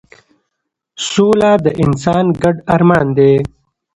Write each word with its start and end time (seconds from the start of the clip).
سوله 1.09 1.51
د 1.63 1.67
انسان 1.83 2.25
ګډ 2.41 2.55
ارمان 2.75 3.07
دی 3.17 3.33